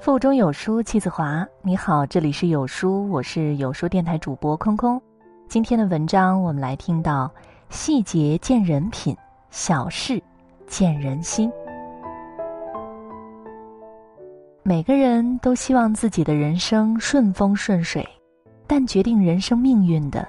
[0.00, 1.46] 腹中有书气自华。
[1.60, 5.00] 你好，这里是有书，我是有书电台主播空空。
[5.46, 7.30] 今天的文章，我们来听到：
[7.68, 9.14] 细节见人品，
[9.50, 10.20] 小事
[10.66, 11.52] 见人心。
[14.62, 18.08] 每个人都希望自己的人生顺风顺水，
[18.66, 20.26] 但决定人生命运的，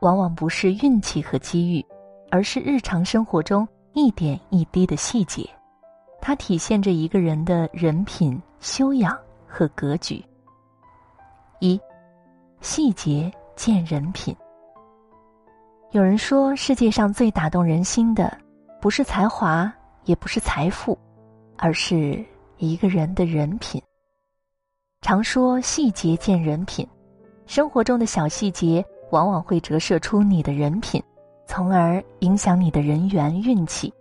[0.00, 1.86] 往往不是运气和机遇，
[2.32, 5.48] 而是日常生活中一点一滴的细节。
[6.20, 9.14] 它体现着一个人的人品、修养
[9.46, 10.24] 和格局。
[11.60, 11.78] 一，
[12.62, 14.34] 细节见人品。
[15.90, 18.34] 有人说，世界上最打动人心的，
[18.80, 19.70] 不是才华，
[20.04, 20.98] 也不是财富，
[21.58, 22.24] 而是
[22.56, 23.82] 一个人的人品。
[25.02, 26.88] 常说细节见人品，
[27.44, 31.02] 生活中的小细节往往会折射出你的人品，
[31.46, 33.92] 从而影响你的人缘运气。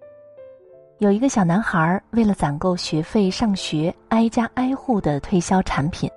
[1.04, 6.10] 有一个小男孩为了攒够学费上学，挨家挨户的推销产品，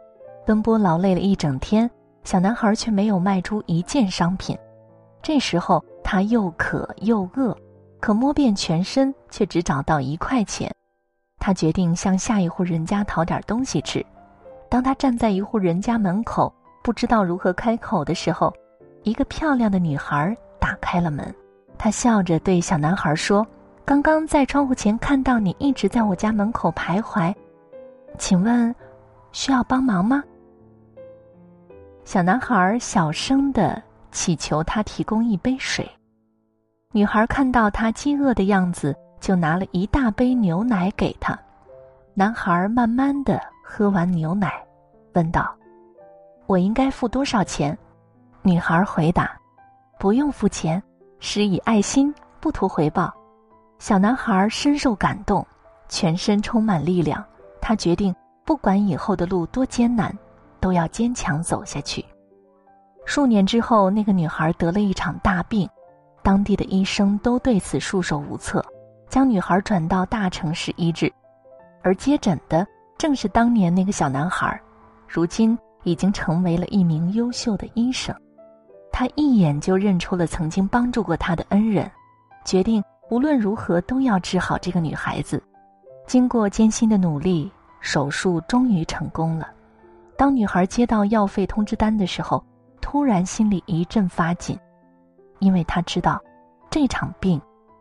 [0.46, 1.90] 奔波劳累了一整天，
[2.22, 4.56] 小男孩却没有卖出一件商品。
[5.20, 7.52] 这时候他又渴又饿，
[7.98, 10.72] 可摸遍全身却只找到一块钱。
[11.40, 14.06] 他决定向下一户人家讨点东西吃。
[14.68, 18.54] 当他站在一户人家门口，不知道如何开口的时候，
[19.02, 21.34] 一个漂亮的女孩打开了门。
[21.76, 23.44] 她笑着对小男孩说。
[23.86, 27.32] 刚刚在窗户前看到你一直在我家门口徘徊，
[28.18, 28.74] 请问
[29.30, 30.24] 需要帮忙吗？
[32.04, 35.88] 小男孩小声的祈求他提供一杯水。
[36.90, 41.38] 女孩看到他饥饿的样子，就拿了一大杯牛奶给他。
[42.12, 44.52] 男孩慢慢的喝完牛奶，
[45.12, 45.54] 问道
[46.46, 47.76] ：“我应该付多少钱？”
[48.42, 49.30] 女孩回答
[49.96, 50.82] ：“不用付钱，
[51.20, 53.14] 施以爱心，不图回报。”
[53.78, 55.46] 小男孩深受感动，
[55.88, 57.24] 全身充满力量。
[57.60, 60.16] 他决定，不管以后的路多艰难，
[60.60, 62.04] 都要坚强走下去。
[63.04, 65.68] 数年之后，那个女孩得了一场大病，
[66.22, 68.64] 当地的医生都对此束手无策，
[69.08, 71.12] 将女孩转到大城市医治。
[71.82, 72.66] 而接诊的
[72.98, 74.60] 正是当年那个小男孩，
[75.06, 78.14] 如今已经成为了一名优秀的医生。
[78.90, 81.88] 他一眼就认出了曾经帮助过他的恩人，
[82.44, 82.82] 决定。
[83.08, 85.42] 无论如何都要治好这个女孩子。
[86.06, 87.50] 经过艰辛的努力，
[87.80, 89.48] 手术终于成功了。
[90.16, 92.44] 当女孩接到药费通知单的时候，
[92.80, 94.58] 突然心里一阵发紧，
[95.40, 96.22] 因为她知道
[96.70, 97.40] 这场病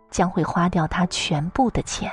[0.09, 2.11] 将会花掉她全部的钱。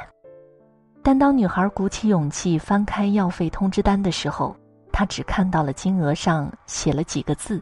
[1.02, 4.54] 但当女孩鼓起勇气翻开药费通知单的时候，
[4.92, 7.60] 她只看到了金额上写了几个字：“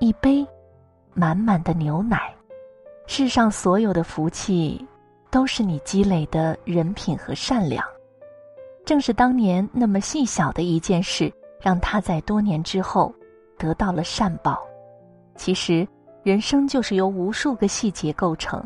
[0.00, 0.44] 一杯
[1.14, 2.34] 满满的牛奶。”
[3.10, 4.86] 世上所有的福气，
[5.30, 7.82] 都是你积累的人品和善良。
[8.84, 13.12] 正是当年那么细小的一件事，让他在多年之后
[13.56, 14.60] 得到了善报。
[15.36, 15.88] 其实，
[16.22, 18.62] 人生就是由无数个细节构成。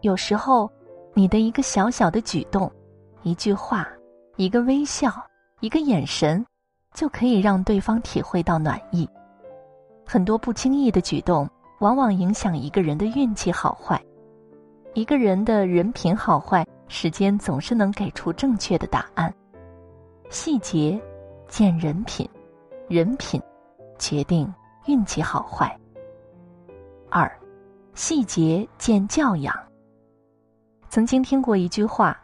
[0.00, 0.68] 有时候，
[1.14, 2.70] 你的一个小小的举动、
[3.22, 3.88] 一句话、
[4.34, 5.12] 一个微笑、
[5.60, 6.44] 一个眼神，
[6.92, 9.08] 就可以让对方体会到暖意。
[10.04, 11.48] 很多不经意的举动。
[11.80, 13.98] 往往影响一个人的运气好坏，
[14.92, 19.32] 一个人的人品好坏，时间总是能给出正确的答案。
[20.28, 21.00] 细节
[21.48, 22.28] 见人品，
[22.86, 23.40] 人品
[23.98, 24.52] 决定
[24.84, 25.74] 运气好坏。
[27.08, 27.30] 二，
[27.94, 29.54] 细节见教养。
[30.90, 32.14] 曾经听过一句话：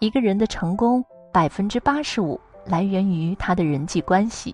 [0.00, 4.52] 一个人的成功百分之八十五来源于他的人际关系，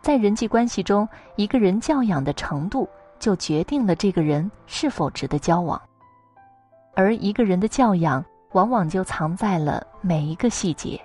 [0.00, 1.06] 在人际关系中，
[1.36, 2.88] 一个人教养的程度。
[3.20, 5.80] 就决定了这个人是否值得交往，
[6.94, 11.00] 而一个人的教养往往就藏在了每一个细节。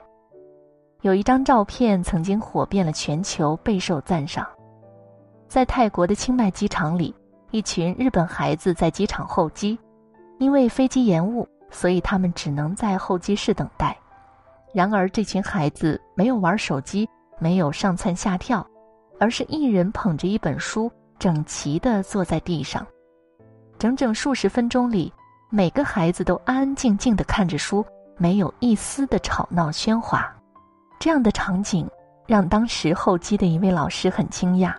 [1.02, 4.48] 有一张照片曾经火遍了全球，备受赞赏。
[5.48, 7.14] 在泰国的清迈机场里，
[7.52, 9.78] 一群日本孩子在机场候机，
[10.40, 13.96] 因为飞机延误，所以他们只能在候机室等待。
[14.74, 17.08] 然而，这群孩子没有玩手机，
[17.40, 18.66] 没有上蹿下跳，
[19.20, 20.92] 而是一人捧着一本书。
[21.18, 22.86] 整齐地坐在地上，
[23.80, 25.12] 整整数十分钟里，
[25.50, 27.86] 每个孩子都安安静静地看着书，
[28.18, 30.32] 没有一丝的吵闹喧哗。
[31.00, 31.90] 这样的场景
[32.28, 34.74] 让当时候机的一位老师很惊讶，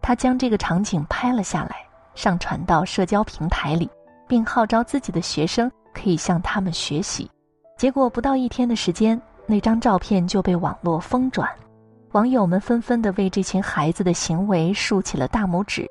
[0.00, 1.76] 他将这个场景拍了下来，
[2.14, 3.88] 上传到社交平台里，
[4.28, 7.30] 并号召自己的学生可以向他们学习。
[7.76, 11.48] 结果不到一天的时间，那张照片就被网络疯转。
[12.14, 15.84] 网友们纷纷的为这群孩子的行为竖起了大拇指。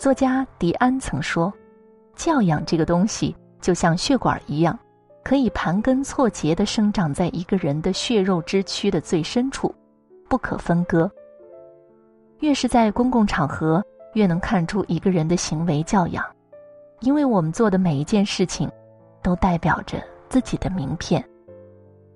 [0.00, 1.52] 作家迪安曾说
[2.16, 4.78] ：“教养这个东西就像血管一样，
[5.22, 9.74] 可以盘根错节的生长在一个人的血肉之躯的最深处，
[10.26, 11.10] 不可分割。
[12.38, 13.84] 越是在公共场合，
[14.14, 16.24] 越能看出一个人的行为教养，
[17.00, 18.70] 因为我们做的每一件事情，
[19.22, 21.22] 都代表着自己的名片。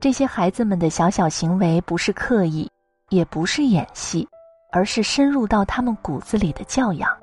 [0.01, 2.67] 这些孩子们的小小行为，不是刻意，
[3.13, 4.27] 也不是演戏，
[4.71, 7.15] 而是深入到他们骨子里的教养。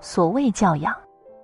[0.00, 0.96] 所谓教养，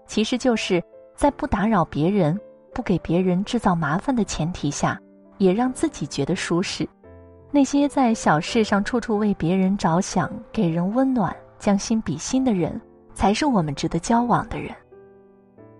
[0.07, 0.83] 其实就是
[1.17, 2.39] 在不打扰别人、
[2.73, 4.99] 不给别人制造麻烦的前提下，
[5.39, 6.89] 也让自己觉得舒适。
[7.51, 12.81] 那些在小事上处处为别人着想、给人温暖、将心比心的人，
[13.15, 14.73] 才是我们值得交往的人。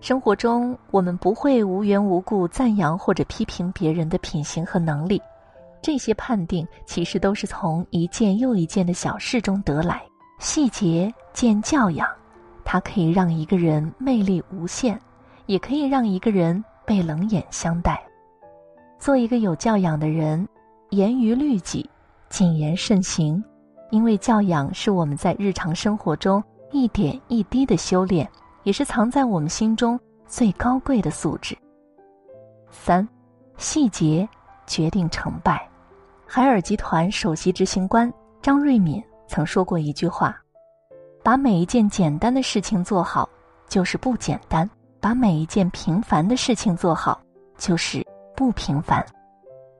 [0.01, 5.21] 生活中，我们不会无缘无故赞扬或者批评别人的品行和能力，
[5.87, 10.03] 这些判定其实都是从一件又一件的小事中得来。
[10.37, 12.05] 细节见教养。
[12.65, 14.99] 它可以让一个人魅力无限，
[15.45, 18.05] 也可以让一个人被冷眼相待。
[18.99, 20.45] 做一个有教养的人，
[20.89, 21.89] 严于律己，
[22.27, 23.41] 谨言慎行，
[23.89, 28.29] 因为教养是我们在日常生活中一点一滴的修炼，
[28.63, 31.57] 也是藏在我们心中最高贵的素质。
[32.69, 33.07] 三，
[33.55, 34.27] 细节
[34.65, 35.65] 决定成败。
[36.29, 40.37] 海尔集团首席执行官张瑞敏曾说过一句话。
[41.23, 43.27] 把每一件简单的事情做好，
[43.69, 44.67] 就是不简单；
[44.99, 47.21] 把每一件平凡的事情做好，
[47.57, 49.05] 就是不平凡。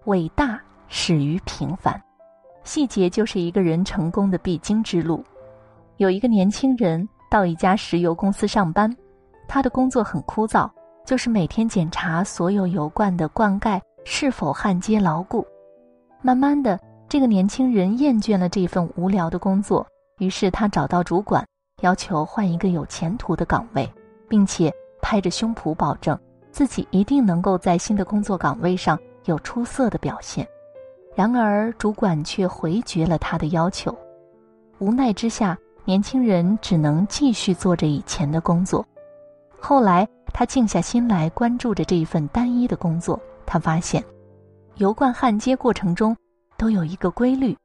[0.05, 0.57] 伟大
[0.87, 2.01] 始于平凡，
[2.63, 5.21] 细节就是一个人成功的必经之路。
[5.97, 8.89] 有一个年轻人到一家石油公司上班，
[9.49, 10.69] 他的工作很枯燥，
[11.05, 15.45] 就是每天检查所有油罐的灌溉是否焊接牢固。
[16.27, 16.77] 慢慢的，
[17.07, 19.87] 这个年轻人厌倦了这份无聊的工作。
[20.19, 21.41] 于是他找到主管，
[21.81, 23.89] 要求换一个有前途的岗位，
[24.27, 24.69] 并且
[25.01, 26.19] 拍着胸脯保证
[26.51, 30.45] 自己一定能够在新的工作岗位上有出色的表现。
[31.15, 33.97] 然而主管却回绝了他的要求。
[34.79, 38.85] 无奈之下，年轻人只能继续做着以前的工作。
[39.61, 44.03] 后来他静下心来关注着这一份单一的工作，他发现，
[44.77, 46.15] 油罐焊接过程中
[46.55, 47.55] 都有一个规律，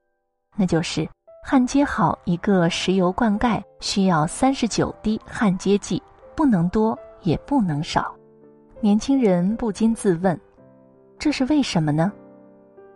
[0.56, 1.08] 那就是。
[1.44, 6.00] 焊接好一个石油灌溉需要三十九滴焊接剂，
[6.36, 8.14] 不能多也不能少。
[8.80, 10.38] 年轻人不禁自问：
[11.18, 12.12] 这是为什么呢？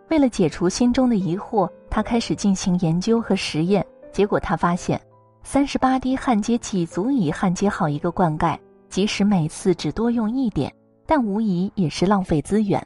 [0.09, 3.85] 为了解除心中的疑惑，他开始进行研究和实验。
[4.13, 4.99] 结果他发现，
[5.43, 10.73] 三十八滴焊接剂足以焊接好一个灌溉，即使每次只多用一点，
[11.05, 12.81] 但无疑也是浪费资源。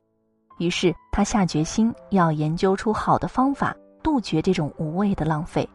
[0.61, 3.75] 于是他下决心要研究出好的方法。
[4.03, 5.67] 杜绝这种无谓的浪费，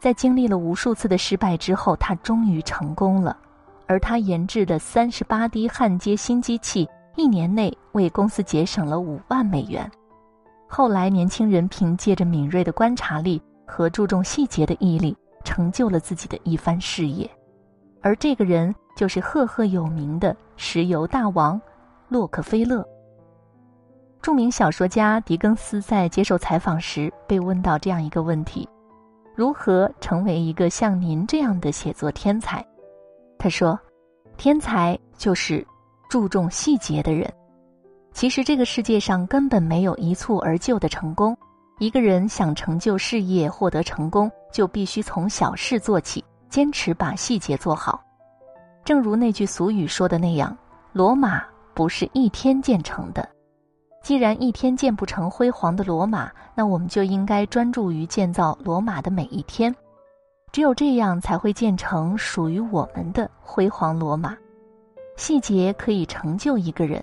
[0.00, 3.36] 在经历了无数次的失败之后，他终于成功了。
[3.86, 9.90] 而他研制的三十八滴焊接新机器，一年内为公司节省了五万美元。
[10.66, 17.30] 后来，年轻人凭借着敏锐的观察力和注重细节的毅力，成就了自己的一番事业。
[18.00, 21.60] 而这个人就是赫赫有名的石油大王
[22.08, 22.82] 洛克菲勒。
[24.22, 28.66] 著名小说家狄更斯在接受采访时被问到这样一个问题
[29.34, 32.64] ：“如何成为一个像您这样的写作天才？”
[33.36, 33.76] 他说
[34.38, 35.66] ：“天才就是
[36.08, 37.28] 注重细节的人。
[38.12, 41.36] 其实这个世界上根本没有一蹴而就的成功。
[41.80, 48.00] 一个人想成就事业、获得成功，就必须从小事做起，坚持把细节做好。
[48.84, 50.56] 正如那句俗语说的那样
[50.94, 51.42] ：‘罗马
[51.74, 53.28] 不是一天建成的。’”
[54.02, 59.74] 既然一天建不成辉煌的罗马，那我们就应该专注于建造罗马的每一天。
[60.50, 64.36] 只有这样，才会建成属于我们的辉煌罗马。
[65.16, 67.02] 细节可以成就一个人，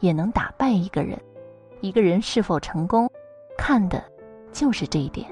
[0.00, 1.18] 也能打败一个人。
[1.80, 3.08] 一个人是否成功，
[3.56, 4.02] 看的
[4.50, 5.28] 就是这一点。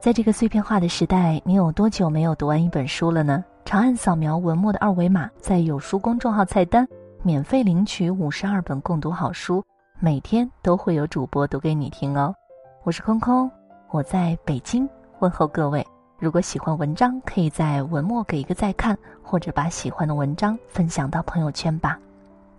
[0.00, 3.44] 在这个碎片化的时代，你有多久没有读完一本书了呢？
[3.64, 6.86] 长按扫描文末的二维码，在有书公众号菜单
[7.22, 9.64] 免费领取五十二本共读好书，
[9.98, 12.34] 每天都会有主播读给你听哦。
[12.82, 13.50] 我是空空，
[13.90, 14.88] 我在北京
[15.20, 15.86] 问候各位。
[16.18, 21.98] 如果喜欢文章，可以在文末给一个再看，或者把喜欢的文章分享到朋友圈吧。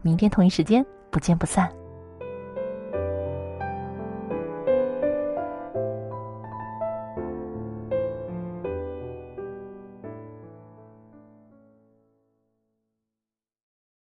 [0.01, 1.69] 明天同一时间不见不散。